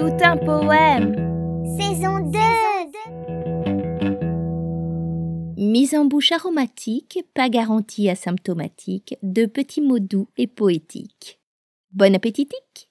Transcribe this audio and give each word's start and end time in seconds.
un 0.00 0.36
poème. 0.36 1.14
Saison 1.78 2.20
2 2.20 2.38
Mise 5.56 5.94
en 5.94 6.06
bouche 6.06 6.32
aromatique, 6.32 7.18
pas 7.34 7.48
garantie 7.48 8.08
asymptomatique, 8.08 9.16
de 9.22 9.46
petits 9.46 9.82
mots 9.82 9.98
doux 9.98 10.28
et 10.36 10.46
poétiques. 10.46 11.40
Bon 11.92 12.14
appétitique 12.14 12.88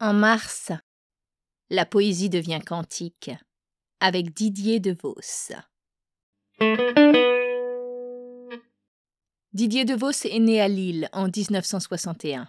En 0.00 0.12
mars, 0.12 0.70
la 1.70 1.86
poésie 1.86 2.28
devient 2.28 2.60
quantique, 2.64 3.30
avec 4.00 4.34
Didier 4.34 4.80
de 4.80 4.92
Vos. 4.92 5.52
Didier 9.54 9.84
de 9.84 9.94
Vos 9.94 10.10
est 10.10 10.38
né 10.40 10.60
à 10.60 10.68
Lille 10.68 11.08
en 11.12 11.28
1961. 11.28 12.48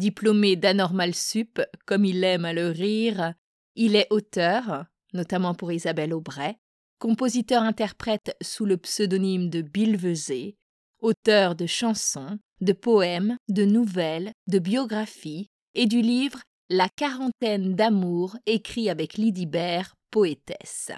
Diplômé 0.00 0.56
d'anormal 0.56 1.14
sup, 1.14 1.60
comme 1.84 2.06
il 2.06 2.24
aime 2.24 2.46
à 2.46 2.54
le 2.54 2.70
rire, 2.70 3.34
il 3.76 3.96
est 3.96 4.06
auteur, 4.08 4.86
notamment 5.12 5.54
pour 5.54 5.72
Isabelle 5.72 6.14
Aubray, 6.14 6.56
compositeur-interprète 6.98 8.34
sous 8.40 8.64
le 8.64 8.78
pseudonyme 8.78 9.50
de 9.50 9.60
Billevesé, 9.60 10.56
auteur 11.02 11.54
de 11.54 11.66
chansons, 11.66 12.38
de 12.62 12.72
poèmes, 12.72 13.36
de 13.50 13.66
nouvelles, 13.66 14.32
de 14.46 14.58
biographies 14.58 15.48
et 15.74 15.84
du 15.84 16.00
livre 16.00 16.40
La 16.70 16.88
quarantaine 16.88 17.74
d'amour 17.74 18.38
écrit 18.46 18.88
avec 18.88 19.18
Lydibert, 19.18 19.96
poétesse. 20.10 20.92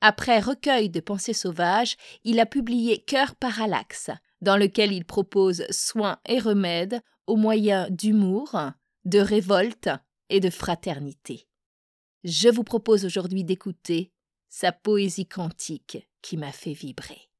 Après 0.00 0.40
recueil 0.40 0.90
de 0.90 0.98
pensées 0.98 1.32
sauvages, 1.32 1.94
il 2.24 2.40
a 2.40 2.46
publié 2.46 2.98
Cœur 2.98 3.36
parallaxe, 3.36 4.10
dans 4.40 4.56
lequel 4.56 4.92
il 4.92 5.04
propose 5.04 5.64
soins 5.70 6.18
et 6.26 6.38
remèdes 6.38 7.00
au 7.26 7.36
moyen 7.36 7.88
d'humour, 7.90 8.56
de 9.04 9.18
révolte 9.18 9.90
et 10.28 10.40
de 10.40 10.50
fraternité. 10.50 11.48
Je 12.24 12.48
vous 12.48 12.64
propose 12.64 13.04
aujourd'hui 13.04 13.44
d'écouter 13.44 14.12
sa 14.48 14.72
poésie 14.72 15.26
quantique 15.26 16.08
qui 16.22 16.36
m'a 16.36 16.52
fait 16.52 16.72
vibrer. 16.72 17.30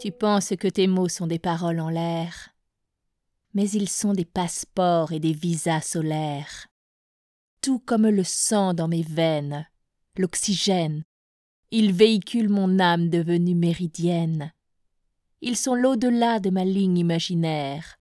Tu 0.00 0.12
penses 0.12 0.54
que 0.58 0.68
tes 0.68 0.86
mots 0.86 1.08
sont 1.08 1.26
des 1.26 1.38
paroles 1.38 1.80
en 1.80 1.88
l'air, 1.88 2.50
mais 3.54 3.68
ils 3.70 3.88
sont 3.88 4.14
des 4.14 4.24
passeports 4.24 5.12
et 5.12 5.20
des 5.20 5.32
visas 5.32 5.80
solaires. 5.80 6.68
Tout 7.60 7.78
comme 7.78 8.08
le 8.08 8.24
sang 8.24 8.74
dans 8.74 8.88
mes 8.88 9.02
veines, 9.02 9.66
l'oxygène, 10.16 11.04
ils 11.74 11.90
véhiculent 11.90 12.50
mon 12.50 12.78
âme 12.78 13.08
devenue 13.08 13.54
méridienne. 13.54 14.52
Ils 15.40 15.56
sont 15.56 15.74
l'au-delà 15.74 16.38
de 16.38 16.50
ma 16.50 16.66
ligne 16.66 16.98
imaginaire, 16.98 17.98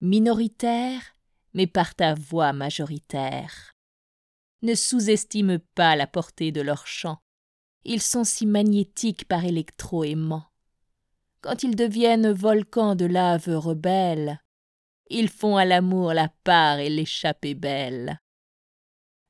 minoritaire, 0.00 1.02
mais 1.52 1.66
par 1.66 1.96
ta 1.96 2.14
voix 2.14 2.52
majoritaire. 2.52 3.72
Ne 4.62 4.76
sous-estime 4.76 5.58
pas 5.74 5.96
la 5.96 6.06
portée 6.06 6.52
de 6.52 6.60
leurs 6.60 6.86
chants. 6.86 7.18
Ils 7.84 8.00
sont 8.00 8.22
si 8.22 8.46
magnétiques 8.46 9.26
par 9.26 9.44
électro-aimant. 9.44 10.44
Quand 11.40 11.64
ils 11.64 11.74
deviennent 11.74 12.30
volcans 12.30 12.94
de 12.94 13.04
lave 13.04 13.48
rebelles, 13.48 14.40
ils 15.10 15.28
font 15.28 15.56
à 15.56 15.64
l'amour 15.64 16.12
la 16.14 16.28
part 16.44 16.78
et 16.78 16.88
l'échappée 16.88 17.54
belle. 17.54 18.20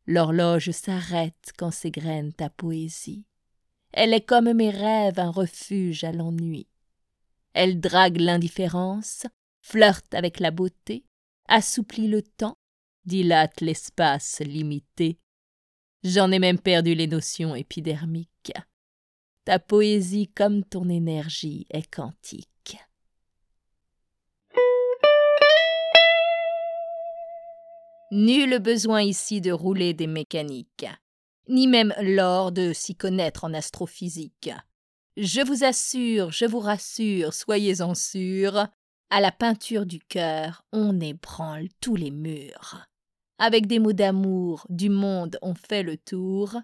L'horloge 0.06 0.72
s'arrête 0.72 1.52
quand 1.56 1.70
s'égrène 1.70 2.34
ta 2.34 2.50
poésie. 2.50 3.24
Elle 3.92 4.12
est 4.12 4.24
comme 4.24 4.52
mes 4.52 4.70
rêves 4.70 5.18
un 5.18 5.30
refuge 5.30 6.04
à 6.04 6.12
l'ennui. 6.12 6.66
Elle 7.54 7.80
drague 7.80 8.18
l'indifférence, 8.18 9.26
flirte 9.62 10.14
avec 10.14 10.40
la 10.40 10.50
beauté, 10.50 11.04
assouplit 11.48 12.08
le 12.08 12.22
temps, 12.22 12.56
dilate 13.04 13.60
l'espace 13.60 14.40
limité. 14.40 15.18
J'en 16.04 16.30
ai 16.30 16.38
même 16.38 16.60
perdu 16.60 16.94
les 16.94 17.06
notions 17.06 17.54
épidermiques. 17.54 18.52
Ta 19.44 19.58
poésie 19.58 20.28
comme 20.28 20.62
ton 20.62 20.88
énergie 20.88 21.66
est 21.70 21.90
quantique. 21.90 22.76
Nul 28.10 28.58
besoin 28.58 29.02
ici 29.02 29.40
de 29.40 29.52
rouler 29.52 29.92
des 29.92 30.06
mécaniques 30.06 30.86
ni 31.48 31.66
même 31.66 31.94
l'or 32.00 32.52
de 32.52 32.72
s'y 32.72 32.94
connaître 32.94 33.44
en 33.44 33.54
astrophysique. 33.54 34.50
Je 35.16 35.40
vous 35.40 35.64
assure, 35.64 36.30
je 36.30 36.44
vous 36.44 36.60
rassure, 36.60 37.34
soyez-en 37.34 37.94
sûrs, 37.94 38.68
à 39.10 39.20
la 39.20 39.32
peinture 39.32 39.86
du 39.86 40.00
cœur, 40.00 40.64
on 40.72 41.00
ébranle 41.00 41.68
tous 41.80 41.96
les 41.96 42.10
murs. 42.10 42.86
Avec 43.38 43.66
des 43.66 43.78
mots 43.78 43.92
d'amour, 43.92 44.66
du 44.68 44.90
monde 44.90 45.38
on 45.42 45.54
fait 45.54 45.82
le 45.82 45.96
tour, 45.96 46.56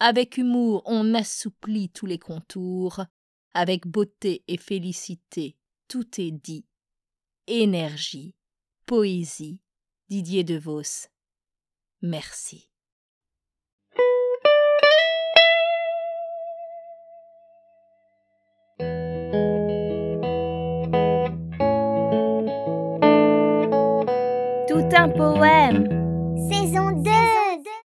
avec 0.00 0.36
humour 0.36 0.82
on 0.84 1.14
assouplit 1.14 1.90
tous 1.90 2.06
les 2.06 2.18
contours, 2.18 3.04
avec 3.54 3.86
beauté 3.86 4.42
et 4.48 4.56
félicité, 4.56 5.56
tout 5.88 6.20
est 6.20 6.32
dit. 6.32 6.66
Énergie, 7.46 8.34
poésie, 8.86 9.60
Didier 10.08 10.44
de 10.44 10.58
Vos. 10.58 11.08
Merci. 12.02 12.71
Un 24.94 25.08
poème. 25.08 25.88
Saison 26.50 26.90
2 26.92 27.11